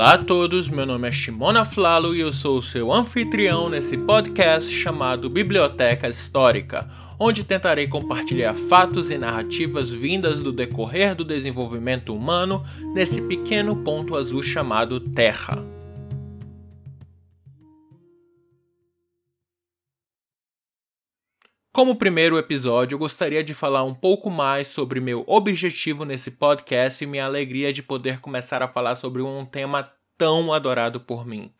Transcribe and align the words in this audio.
Olá 0.00 0.14
a 0.14 0.24
todos, 0.24 0.70
meu 0.70 0.86
nome 0.86 1.08
é 1.08 1.12
Shimona 1.12 1.62
Flalo 1.62 2.14
e 2.14 2.20
eu 2.20 2.32
sou 2.32 2.56
o 2.56 2.62
seu 2.62 2.90
anfitrião 2.90 3.68
nesse 3.68 3.98
podcast 3.98 4.72
chamado 4.72 5.28
Biblioteca 5.28 6.08
Histórica, 6.08 6.88
onde 7.18 7.44
tentarei 7.44 7.86
compartilhar 7.86 8.54
fatos 8.54 9.10
e 9.10 9.18
narrativas 9.18 9.90
vindas 9.90 10.40
do 10.40 10.52
decorrer 10.52 11.14
do 11.14 11.22
desenvolvimento 11.22 12.14
humano 12.14 12.64
nesse 12.94 13.20
pequeno 13.20 13.84
ponto 13.84 14.16
azul 14.16 14.42
chamado 14.42 15.00
Terra. 15.00 15.62
Como 21.72 21.94
primeiro 21.94 22.36
episódio, 22.36 22.96
eu 22.96 22.98
gostaria 22.98 23.44
de 23.44 23.54
falar 23.54 23.84
um 23.84 23.94
pouco 23.94 24.28
mais 24.28 24.66
sobre 24.66 24.98
meu 24.98 25.24
objetivo 25.26 26.04
nesse 26.04 26.32
podcast 26.32 27.04
e 27.04 27.06
minha 27.06 27.24
alegria 27.24 27.72
de 27.72 27.80
poder 27.80 28.18
começar 28.18 28.60
a 28.60 28.66
falar 28.66 28.96
sobre 28.96 29.22
um 29.22 29.46
tema 29.46 29.88
tão 30.20 30.52
adorado 30.52 31.00
por 31.00 31.26
mim. 31.26 31.50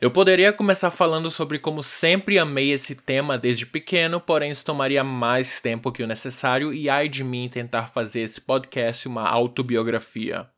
Eu 0.00 0.12
poderia 0.12 0.52
começar 0.52 0.92
falando 0.92 1.28
sobre 1.28 1.58
como 1.58 1.82
sempre 1.82 2.38
amei 2.38 2.70
esse 2.70 2.94
tema 2.94 3.36
desde 3.36 3.66
pequeno, 3.66 4.20
porém 4.20 4.52
isso 4.52 4.64
tomaria 4.64 5.02
mais 5.02 5.60
tempo 5.60 5.90
que 5.90 6.04
o 6.04 6.06
necessário 6.06 6.72
e 6.72 6.88
ai 6.88 7.08
de 7.08 7.24
mim 7.24 7.48
tentar 7.48 7.88
fazer 7.88 8.20
esse 8.20 8.40
podcast 8.40 9.08
uma 9.08 9.28
autobiografia. 9.28 10.48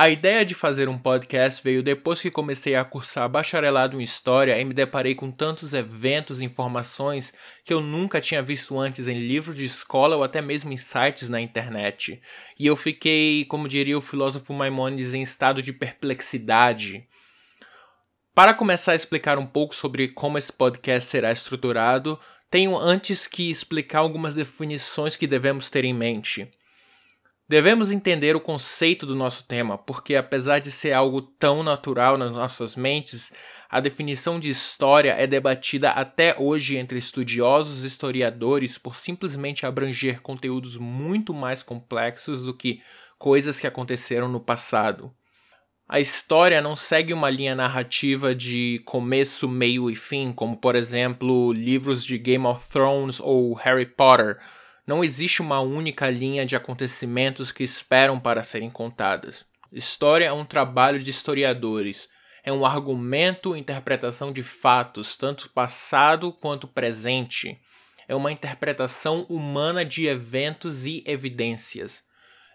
A 0.00 0.08
ideia 0.08 0.46
de 0.46 0.54
fazer 0.54 0.88
um 0.88 0.96
podcast 0.96 1.62
veio 1.62 1.82
depois 1.82 2.22
que 2.22 2.30
comecei 2.30 2.74
a 2.74 2.82
cursar 2.82 3.28
bacharelado 3.28 4.00
em 4.00 4.02
História 4.02 4.58
e 4.58 4.64
me 4.64 4.72
deparei 4.72 5.14
com 5.14 5.30
tantos 5.30 5.74
eventos 5.74 6.40
e 6.40 6.46
informações 6.46 7.34
que 7.66 7.74
eu 7.74 7.82
nunca 7.82 8.18
tinha 8.18 8.40
visto 8.40 8.80
antes 8.80 9.08
em 9.08 9.18
livros 9.18 9.54
de 9.56 9.66
escola 9.66 10.16
ou 10.16 10.24
até 10.24 10.40
mesmo 10.40 10.72
em 10.72 10.76
sites 10.78 11.28
na 11.28 11.38
internet. 11.38 12.18
E 12.58 12.66
eu 12.66 12.76
fiquei, 12.76 13.44
como 13.44 13.68
diria 13.68 13.98
o 13.98 14.00
filósofo 14.00 14.54
Maimonides, 14.54 15.12
em 15.12 15.20
estado 15.20 15.60
de 15.60 15.70
perplexidade. 15.70 17.06
Para 18.34 18.54
começar 18.54 18.92
a 18.92 18.96
explicar 18.96 19.36
um 19.36 19.44
pouco 19.44 19.74
sobre 19.74 20.08
como 20.08 20.38
esse 20.38 20.50
podcast 20.50 21.10
será 21.10 21.30
estruturado, 21.30 22.18
tenho 22.50 22.74
antes 22.74 23.26
que 23.26 23.50
explicar 23.50 23.98
algumas 23.98 24.34
definições 24.34 25.14
que 25.14 25.26
devemos 25.26 25.68
ter 25.68 25.84
em 25.84 25.92
mente. 25.92 26.50
Devemos 27.50 27.90
entender 27.90 28.36
o 28.36 28.40
conceito 28.40 29.04
do 29.04 29.16
nosso 29.16 29.44
tema, 29.44 29.76
porque 29.76 30.14
apesar 30.14 30.60
de 30.60 30.70
ser 30.70 30.92
algo 30.92 31.20
tão 31.20 31.64
natural 31.64 32.16
nas 32.16 32.30
nossas 32.30 32.76
mentes, 32.76 33.32
a 33.68 33.80
definição 33.80 34.38
de 34.38 34.48
história 34.48 35.16
é 35.18 35.26
debatida 35.26 35.90
até 35.90 36.36
hoje 36.38 36.76
entre 36.76 36.96
estudiosos 36.96 37.82
e 37.82 37.88
historiadores 37.88 38.78
por 38.78 38.94
simplesmente 38.94 39.66
abranger 39.66 40.20
conteúdos 40.20 40.76
muito 40.76 41.34
mais 41.34 41.60
complexos 41.60 42.44
do 42.44 42.54
que 42.54 42.80
coisas 43.18 43.58
que 43.58 43.66
aconteceram 43.66 44.28
no 44.28 44.38
passado. 44.38 45.12
A 45.88 45.98
história 45.98 46.62
não 46.62 46.76
segue 46.76 47.12
uma 47.12 47.30
linha 47.30 47.56
narrativa 47.56 48.32
de 48.32 48.80
começo, 48.84 49.48
meio 49.48 49.90
e 49.90 49.96
fim, 49.96 50.32
como 50.32 50.56
por 50.56 50.76
exemplo 50.76 51.52
livros 51.52 52.04
de 52.04 52.16
Game 52.16 52.46
of 52.46 52.68
Thrones 52.70 53.18
ou 53.18 53.54
Harry 53.54 53.86
Potter 53.86 54.38
não 54.90 55.04
existe 55.04 55.40
uma 55.40 55.60
única 55.60 56.10
linha 56.10 56.44
de 56.44 56.56
acontecimentos 56.56 57.52
que 57.52 57.62
esperam 57.62 58.18
para 58.18 58.42
serem 58.42 58.68
contadas. 58.68 59.44
História 59.72 60.24
é 60.24 60.32
um 60.32 60.44
trabalho 60.44 60.98
de 60.98 61.10
historiadores. 61.10 62.08
É 62.42 62.50
um 62.52 62.66
argumento 62.66 63.54
interpretação 63.54 64.32
de 64.32 64.42
fatos, 64.42 65.16
tanto 65.16 65.48
passado 65.50 66.32
quanto 66.32 66.66
presente. 66.66 67.56
É 68.08 68.16
uma 68.16 68.32
interpretação 68.32 69.24
humana 69.28 69.84
de 69.84 70.08
eventos 70.08 70.84
e 70.86 71.04
evidências. 71.06 72.02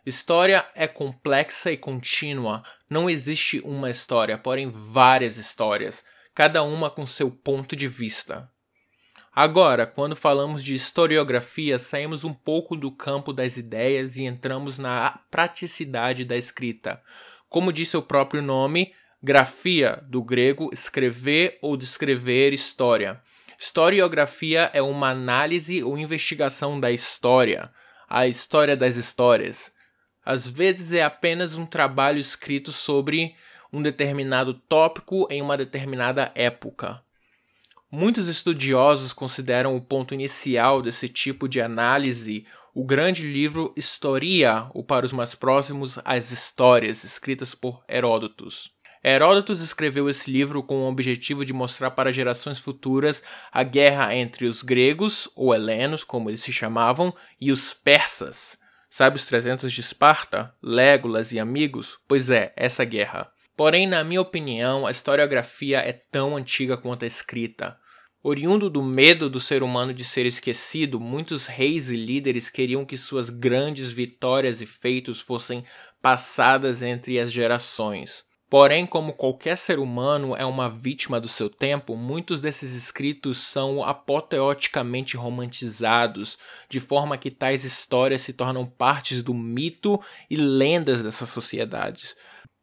História 0.05 0.69
é 0.75 0.87
complexa 0.87 1.71
e 1.71 1.77
contínua. 1.77 2.63
Não 2.89 3.09
existe 3.09 3.61
uma 3.61 3.89
história, 3.89 4.37
porém 4.37 4.69
várias 4.69 5.37
histórias, 5.37 6.03
cada 6.33 6.63
uma 6.63 6.89
com 6.89 7.07
seu 7.07 7.31
ponto 7.31 7.77
de 7.77 7.87
vista. 7.87 8.51
Agora, 9.37 9.85
quando 9.85 10.15
falamos 10.15 10.63
de 10.63 10.73
historiografia, 10.73 11.77
saímos 11.77 12.23
um 12.23 12.33
pouco 12.33 12.73
do 12.73 12.89
campo 12.89 13.33
das 13.33 13.57
ideias 13.57 14.15
e 14.15 14.23
entramos 14.23 14.77
na 14.77 15.19
praticidade 15.29 16.23
da 16.23 16.37
escrita. 16.37 17.01
Como 17.49 17.73
disse 17.73 17.97
o 17.97 18.01
próprio 18.01 18.41
nome, 18.41 18.93
grafia, 19.21 20.01
do 20.07 20.23
grego 20.23 20.69
escrever 20.71 21.59
ou 21.61 21.75
descrever 21.75 22.53
história. 22.53 23.21
Historiografia 23.59 24.71
é 24.73 24.81
uma 24.81 25.09
análise 25.09 25.83
ou 25.83 25.97
investigação 25.97 26.79
da 26.79 26.89
história, 26.89 27.69
a 28.07 28.27
história 28.27 28.77
das 28.77 28.95
histórias. 28.95 29.69
Às 30.25 30.47
vezes 30.47 30.93
é 30.93 31.03
apenas 31.03 31.57
um 31.57 31.65
trabalho 31.65 32.19
escrito 32.19 32.71
sobre 32.71 33.35
um 33.73 33.81
determinado 33.81 34.53
tópico 34.53 35.27
em 35.29 35.41
uma 35.41 35.57
determinada 35.57 36.31
época. 36.35 37.04
Muitos 37.91 38.27
estudiosos 38.27 39.13
consideram 39.13 39.75
o 39.75 39.81
ponto 39.81 40.13
inicial 40.13 40.81
desse 40.81 41.07
tipo 41.07 41.47
de 41.47 41.61
análise 41.61 42.45
o 42.75 42.83
grande 42.83 43.23
livro 43.23 43.73
Historia, 43.77 44.69
ou 44.73 44.83
para 44.83 45.05
os 45.05 45.13
mais 45.13 45.33
próximos, 45.33 45.97
As 46.03 46.29
Histórias, 46.31 47.05
escritas 47.05 47.55
por 47.55 47.81
Heródotos. 47.87 48.69
Heródotos 49.01 49.61
escreveu 49.61 50.09
esse 50.09 50.29
livro 50.29 50.61
com 50.61 50.79
o 50.79 50.89
objetivo 50.89 51.45
de 51.45 51.53
mostrar 51.53 51.91
para 51.91 52.11
gerações 52.11 52.59
futuras 52.59 53.23
a 53.49 53.63
guerra 53.63 54.13
entre 54.13 54.45
os 54.45 54.61
gregos, 54.61 55.29
ou 55.37 55.55
helenos, 55.55 56.03
como 56.03 56.29
eles 56.29 56.41
se 56.41 56.51
chamavam, 56.51 57.15
e 57.39 57.49
os 57.49 57.73
persas. 57.73 58.57
Sabe 58.89 59.15
os 59.15 59.25
300 59.25 59.71
de 59.71 59.79
Esparta, 59.79 60.53
Légolas 60.61 61.31
e 61.31 61.39
amigos? 61.39 61.97
Pois 62.05 62.29
é, 62.29 62.51
essa 62.57 62.83
guerra. 62.83 63.31
Porém, 63.55 63.87
na 63.87 64.03
minha 64.03 64.21
opinião, 64.21 64.85
a 64.85 64.91
historiografia 64.91 65.79
é 65.79 65.93
tão 65.93 66.35
antiga 66.35 66.75
quanto 66.75 67.03
a 67.03 67.07
escrita. 67.07 67.77
Oriundo 68.21 68.69
do 68.69 68.81
medo 68.81 69.29
do 69.29 69.39
ser 69.39 69.63
humano 69.63 69.93
de 69.93 70.03
ser 70.03 70.25
esquecido, 70.25 70.99
muitos 70.99 71.45
reis 71.45 71.91
e 71.91 71.95
líderes 71.95 72.49
queriam 72.49 72.83
que 72.83 72.97
suas 72.97 73.29
grandes 73.29 73.91
vitórias 73.91 74.61
e 74.61 74.65
feitos 74.65 75.21
fossem 75.21 75.63
passadas 76.01 76.81
entre 76.81 77.19
as 77.19 77.31
gerações. 77.31 78.25
Porém, 78.49 78.85
como 78.85 79.13
qualquer 79.13 79.57
ser 79.57 79.79
humano 79.79 80.35
é 80.35 80.45
uma 80.45 80.69
vítima 80.69 81.19
do 81.19 81.27
seu 81.27 81.49
tempo, 81.49 81.95
muitos 81.95 82.39
desses 82.39 82.73
escritos 82.73 83.37
são 83.37 83.83
apoteoticamente 83.83 85.15
romantizados, 85.15 86.37
de 86.69 86.79
forma 86.79 87.17
que 87.17 87.31
tais 87.31 87.63
histórias 87.63 88.21
se 88.21 88.33
tornam 88.33 88.65
partes 88.65 89.23
do 89.23 89.33
mito 89.33 89.99
e 90.29 90.35
lendas 90.35 91.01
dessas 91.01 91.29
sociedades. 91.29 92.15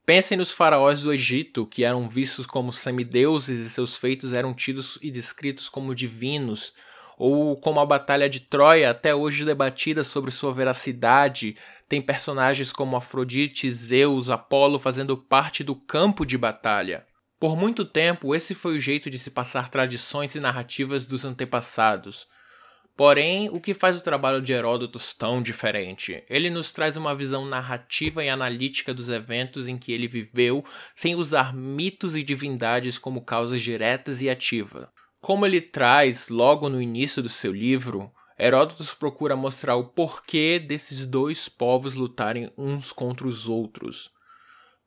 Pensem 0.05 0.37
nos 0.37 0.51
faraós 0.51 1.03
do 1.03 1.13
Egito, 1.13 1.65
que 1.65 1.85
eram 1.85 2.09
vistos 2.09 2.45
como 2.45 2.73
semideuses 2.73 3.61
e 3.61 3.71
seus 3.71 3.97
feitos 3.97 4.33
eram 4.33 4.53
tidos 4.53 4.99
e 5.01 5.13
descritos 5.13 5.69
como 5.69 5.95
divinos, 5.95 6.73
ou 7.17 7.57
como 7.57 7.79
a 7.79 7.87
Batalha 7.87 8.29
de 8.29 8.41
Troia, 8.41 8.91
até 8.91 9.15
hoje 9.15 9.45
debatida 9.45 10.03
sobre 10.03 10.33
sua 10.33 10.53
veracidade, 10.53 11.57
tem 11.89 12.03
personagens 12.03 12.73
como 12.73 12.97
Afrodite, 12.97 13.71
Zeus, 13.71 14.29
Apolo 14.29 14.77
fazendo 14.77 15.17
parte 15.17 15.63
do 15.63 15.77
campo 15.77 16.27
de 16.27 16.37
batalha. 16.37 17.07
Por 17.39 17.57
muito 17.57 17.85
tempo, 17.85 18.35
esse 18.35 18.57
foi 18.57 18.77
o 18.77 18.81
jeito 18.81 19.09
de 19.09 19.21
se 19.21 19.31
passar 19.31 19.69
tradições 19.69 20.35
e 20.35 20.41
narrativas 20.41 21.07
dos 21.07 21.25
antepassados. 21.25 22.27
Porém, 22.95 23.49
o 23.49 23.59
que 23.59 23.73
faz 23.73 23.99
o 23.99 24.03
trabalho 24.03 24.43
de 24.43 24.53
Heródoto 24.53 24.99
tão 25.19 25.41
diferente? 25.43 26.23
Ele 26.29 26.51
nos 26.51 26.71
traz 26.71 26.97
uma 26.97 27.15
visão 27.15 27.47
narrativa 27.47 28.23
e 28.23 28.29
analítica 28.29 28.93
dos 28.93 29.09
eventos 29.09 29.67
em 29.67 29.79
que 29.79 29.93
ele 29.93 30.07
viveu, 30.07 30.63
sem 30.95 31.15
usar 31.15 31.55
mitos 31.55 32.15
e 32.15 32.23
divindades 32.23 32.99
como 32.99 33.25
causas 33.25 33.63
diretas 33.63 34.21
e 34.21 34.29
ativas. 34.29 34.87
Como 35.21 35.47
ele 35.47 35.61
traz 35.61 36.29
logo 36.29 36.69
no 36.69 36.83
início 36.83 37.23
do 37.23 37.29
seu 37.31 37.53
livro, 37.53 38.13
Heródoto 38.39 38.85
procura 38.97 39.37
mostrar 39.37 39.77
o 39.77 39.85
porquê 39.85 40.59
desses 40.59 41.07
dois 41.07 41.49
povos 41.49 41.95
lutarem 41.95 42.51
uns 42.59 42.93
contra 42.93 43.27
os 43.27 43.49
outros. 43.49 44.11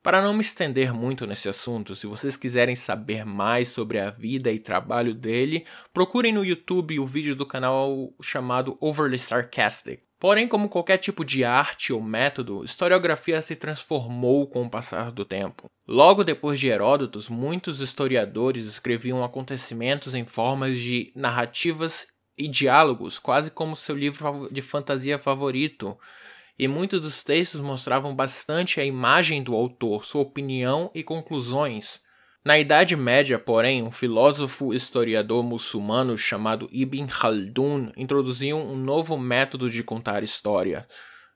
Para 0.06 0.22
não 0.22 0.36
me 0.36 0.42
estender 0.42 0.94
muito 0.94 1.26
nesse 1.26 1.50
assunto, 1.50 1.96
se 1.96 2.06
vocês 2.06 2.38
quiserem 2.38 2.76
saber 2.76 3.26
mais 3.26 3.70
sobre 3.70 4.00
a 4.00 4.12
vida 4.12 4.52
e 4.52 4.60
trabalho 4.60 5.16
dele, 5.16 5.66
procurem 5.92 6.32
no 6.32 6.46
YouTube 6.46 7.00
o 7.00 7.08
vídeo 7.08 7.36
do 7.36 7.44
canal 7.44 8.14
chamado 8.22 8.78
Overly 8.80 9.18
Sarcastic. 9.18 10.02
Porém, 10.20 10.48
como 10.48 10.70
qualquer 10.70 11.00
tipo 11.00 11.26
de 11.26 11.44
arte 11.44 11.92
ou 11.92 12.04
método, 12.04 12.64
historiografia 12.64 13.42
se 13.42 13.56
transformou 13.56 14.46
com 14.46 14.62
o 14.62 14.70
passar 14.70 15.12
do 15.12 15.26
tempo. 15.26 15.66
Logo 15.88 16.24
depois 16.24 16.60
de 16.60 16.68
Heródotos, 16.68 17.28
muitos 17.28 17.80
historiadores 17.80 18.68
escreviam 18.68 19.24
acontecimentos 19.24 20.14
em 20.14 20.24
formas 20.24 20.78
de 20.78 21.12
narrativas 21.16 22.06
e 22.38 22.48
diálogos, 22.48 23.18
quase 23.18 23.50
como 23.50 23.76
seu 23.76 23.96
livro 23.96 24.50
de 24.52 24.62
fantasia 24.62 25.18
favorito 25.18 25.98
e 26.58 26.68
muitos 26.68 27.02
dos 27.02 27.24
textos 27.24 27.60
mostravam 27.60 28.16
bastante 28.16 28.80
a 28.80 28.86
imagem 28.86 29.44
do 29.44 29.54
autor, 29.56 30.06
sua 30.06 30.22
opinião 30.22 30.90
e 30.96 31.04
conclusões. 31.04 32.00
Na 32.46 32.60
Idade 32.60 32.96
Média, 32.96 33.40
porém, 33.40 33.82
um 33.82 33.92
filósofo 33.92 34.74
historiador 34.74 35.44
muçulmano 35.44 36.16
chamado 36.18 36.70
Ibn 36.72 37.08
Khaldun 37.08 37.92
introduziu 37.98 38.58
um 38.58 38.76
novo 38.76 39.18
método 39.18 39.70
de 39.70 39.84
contar 39.84 40.24
história. 40.24 40.88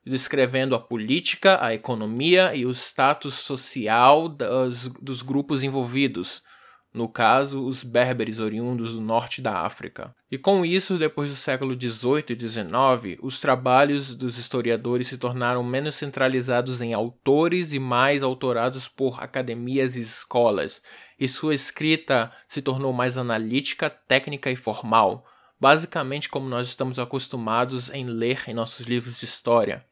descrevendo 0.06 0.74
a 0.74 0.78
política, 0.80 1.58
a 1.62 1.74
economia 1.74 2.54
e 2.54 2.64
o 2.64 2.70
status 2.70 3.34
social 3.34 4.28
das, 4.28 4.88
dos 4.88 5.20
grupos 5.20 5.62
envolvidos, 5.62 6.42
no 6.92 7.08
caso, 7.08 7.64
os 7.64 7.84
berberes 7.84 8.40
oriundos 8.40 8.94
do 8.94 9.00
norte 9.00 9.40
da 9.40 9.60
África. 9.60 10.14
E 10.30 10.36
com 10.36 10.64
isso, 10.64 10.98
depois 10.98 11.30
do 11.30 11.36
século 11.36 11.74
XVIII 11.74 12.24
e 12.30 12.48
XIX, 12.48 13.18
os 13.22 13.38
trabalhos 13.38 14.14
dos 14.16 14.38
historiadores 14.38 15.06
se 15.06 15.16
tornaram 15.16 15.62
menos 15.62 15.94
centralizados 15.94 16.80
em 16.80 16.92
autores 16.92 17.72
e 17.72 17.78
mais 17.78 18.24
autorados 18.24 18.88
por 18.88 19.22
academias 19.22 19.94
e 19.94 20.00
escolas, 20.00 20.82
e 21.18 21.28
sua 21.28 21.54
escrita 21.54 22.32
se 22.48 22.60
tornou 22.60 22.92
mais 22.92 23.16
analítica, 23.16 23.88
técnica 23.88 24.50
e 24.50 24.56
formal, 24.56 25.24
basicamente 25.60 26.28
como 26.28 26.48
nós 26.48 26.66
estamos 26.66 26.98
acostumados 26.98 27.88
em 27.90 28.04
ler 28.04 28.42
em 28.48 28.54
nossos 28.54 28.86
livros 28.86 29.20
de 29.20 29.26
história. 29.26 29.84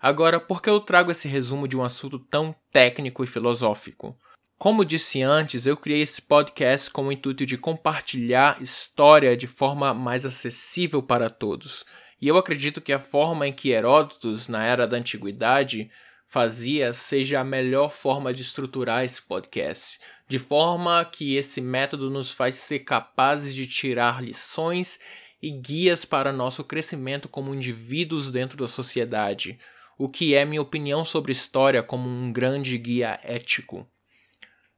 Agora, 0.00 0.38
por 0.38 0.60
que 0.60 0.68
eu 0.68 0.78
trago 0.78 1.10
esse 1.10 1.26
resumo 1.26 1.66
de 1.66 1.76
um 1.76 1.82
assunto 1.82 2.18
tão 2.18 2.54
técnico 2.70 3.24
e 3.24 3.26
filosófico? 3.26 4.16
Como 4.58 4.84
disse 4.84 5.22
antes, 5.22 5.66
eu 5.66 5.76
criei 5.76 6.02
esse 6.02 6.20
podcast 6.20 6.90
com 6.90 7.06
o 7.06 7.12
intuito 7.12 7.46
de 7.46 7.56
compartilhar 7.56 8.60
história 8.60 9.36
de 9.36 9.46
forma 9.46 9.94
mais 9.94 10.26
acessível 10.26 11.00
para 11.00 11.30
todos. 11.30 11.84
E 12.20 12.26
eu 12.26 12.36
acredito 12.36 12.80
que 12.80 12.92
a 12.92 12.98
forma 12.98 13.46
em 13.46 13.52
que 13.52 13.70
Heródotos, 13.70 14.48
na 14.48 14.64
era 14.64 14.84
da 14.84 14.96
antiguidade, 14.96 15.88
fazia 16.26 16.92
seja 16.92 17.38
a 17.38 17.44
melhor 17.44 17.92
forma 17.92 18.32
de 18.32 18.42
estruturar 18.42 19.04
esse 19.04 19.22
podcast, 19.22 20.00
de 20.26 20.40
forma 20.40 21.04
que 21.04 21.36
esse 21.36 21.60
método 21.60 22.10
nos 22.10 22.32
faz 22.32 22.56
ser 22.56 22.80
capazes 22.80 23.54
de 23.54 23.64
tirar 23.64 24.20
lições 24.20 24.98
e 25.40 25.52
guias 25.52 26.04
para 26.04 26.32
nosso 26.32 26.64
crescimento 26.64 27.28
como 27.28 27.54
indivíduos 27.54 28.28
dentro 28.28 28.58
da 28.58 28.66
sociedade, 28.66 29.56
o 29.96 30.08
que 30.08 30.34
é 30.34 30.44
minha 30.44 30.60
opinião 30.60 31.04
sobre 31.04 31.30
história 31.30 31.80
como 31.80 32.10
um 32.10 32.32
grande 32.32 32.76
guia 32.76 33.20
ético. 33.22 33.88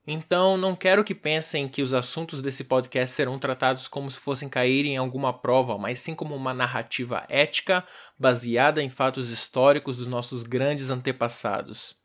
Então, 0.06 0.56
não 0.56 0.74
quero 0.74 1.04
que 1.04 1.14
pensem 1.14 1.68
que 1.68 1.82
os 1.82 1.92
assuntos 1.92 2.40
desse 2.40 2.64
podcast 2.64 3.14
serão 3.14 3.38
tratados 3.38 3.86
como 3.86 4.10
se 4.10 4.18
fossem 4.18 4.48
cair 4.48 4.86
em 4.86 4.96
alguma 4.96 5.32
prova, 5.32 5.76
mas 5.76 6.00
sim 6.00 6.14
como 6.14 6.34
uma 6.34 6.54
narrativa 6.54 7.24
ética 7.28 7.84
baseada 8.18 8.82
em 8.82 8.88
fatos 8.88 9.28
históricos 9.28 9.98
dos 9.98 10.08
nossos 10.08 10.42
grandes 10.42 10.90
antepassados. 10.90 11.96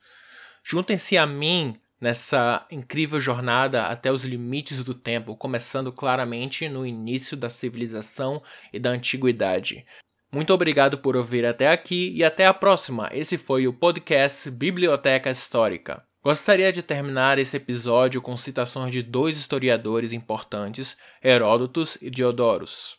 Juntem-se 0.64 1.18
a 1.18 1.26
mim 1.26 1.80
nessa 2.00 2.66
incrível 2.70 3.22
jornada 3.22 3.86
até 3.86 4.12
os 4.12 4.24
limites 4.24 4.84
do 4.84 4.94
tempo, 4.94 5.36
começando 5.36 5.92
claramente 5.92 6.68
no 6.68 6.86
início 6.86 7.38
da 7.38 7.50
civilização 7.50 8.44
e 8.74 8.80
da 8.80 8.90
antiguidade. 8.90 9.86
Muito 10.32 10.54
obrigado 10.54 10.98
por 10.98 11.16
ouvir 11.16 11.46
até 11.46 11.70
aqui 11.72 12.12
e 12.14 12.24
até 12.24 12.46
a 12.46 12.54
próxima. 12.54 13.10
Esse 13.14 13.38
foi 13.38 13.68
o 13.68 13.74
podcast 13.74 14.52
Biblioteca 14.52 15.32
Histórica. 15.32 16.04
Gostaria 16.26 16.74
de 16.74 16.82
terminar 16.82 17.38
esse 17.38 17.56
episódio 17.56 18.20
com 18.20 18.36
citações 18.36 18.92
de 18.92 19.04
dois 19.04 19.38
historiadores 19.38 20.12
importantes, 20.12 20.98
Heródotos 21.24 22.00
e 22.02 22.10
Diodorus. 22.10 22.98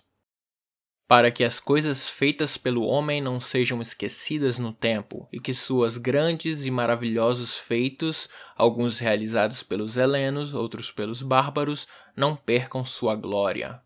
Para 1.08 1.32
que 1.32 1.43
as 1.43 1.58
coisas 1.58 2.08
feitas 2.08 2.56
pelo 2.56 2.84
homem 2.84 3.20
não 3.20 3.40
sejam 3.40 3.82
esquecidas 3.82 4.61
no 4.61 4.73
tempo, 4.73 5.28
e 5.32 5.40
que 5.40 5.52
suas 5.52 5.99
grandes 5.99 6.67
e 6.67 6.70
maravilhosos 6.70 7.56
feitos, 7.56 8.28
alguns 8.56 9.00
realizados 9.00 9.61
pelos 9.61 9.96
helenos, 9.96 10.55
outros 10.55 10.93
pelos 10.93 11.20
bárbaros, 11.20 11.88
não 12.14 12.37
percam 12.37 12.84
sua 12.84 13.17
glória. 13.17 13.82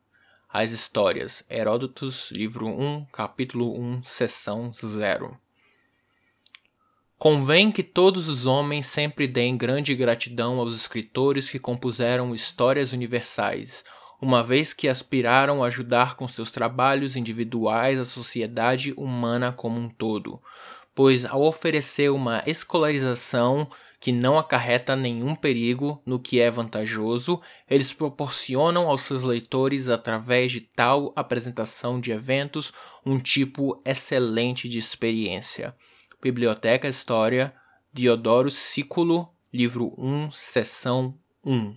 As 0.51 0.71
Histórias, 0.71 1.43
Heródotos, 1.49 2.31
livro 2.31 2.67
1, 2.67 3.07
capítulo 3.07 3.75
1, 3.81 4.05
seção 4.05 4.71
0. 4.75 5.41
Convém 7.21 7.71
que 7.71 7.83
todos 7.83 8.31
os 8.31 8.47
homens 8.47 8.87
sempre 8.87 9.29
deem 9.29 9.55
grande 9.55 9.95
gratidão 9.95 10.59
aos 10.59 10.75
escritores 10.75 11.51
que 11.51 11.59
compuseram 11.59 12.35
histórias 12.35 12.95
universais, 12.95 13.85
uma 14.23 14.43
vez 14.43 14.73
que 14.73 14.89
aspiraram 14.89 15.63
a 15.63 15.67
ajudar 15.67 16.17
com 16.17 16.27
seus 16.27 16.51
trabalhos 16.51 17.17
individuais 17.17 17.99
a 17.99 18.07
sociedade 18.07 18.95
humana 18.97 19.53
como 19.53 19.79
um 19.79 19.91
todo, 19.91 20.41
pois 20.95 21.27
ao 21.27 21.43
oferecer 21.43 22.11
uma 22.11 22.43
escolarização 22.47 23.69
que 24.01 24.13
não 24.13 24.39
acarreta 24.39 24.97
nenhum 24.97 25.35
perigo 25.35 26.03
no 26.07 26.19
que 26.19 26.41
é 26.41 26.51
vantajoso, 26.51 27.39
eles 27.69 27.93
proporcionam 27.93 28.89
aos 28.89 29.03
seus 29.03 29.25
leitores, 29.25 29.91
através 29.91 30.53
de 30.53 30.63
tal 30.63 31.13
apresentação 31.15 32.01
de 32.01 32.13
eventos, 32.13 32.73
um 33.05 33.19
tipo 33.19 33.79
excelente 33.85 34.71
de 34.71 34.79
experiência. 34.79 35.75
Biblioteca 36.23 36.87
História, 36.87 37.55
Diodoro 37.93 38.51
Sículo, 38.51 39.35
livro 39.51 39.95
1, 39.97 40.31
seção 40.33 41.19
1. 41.45 41.75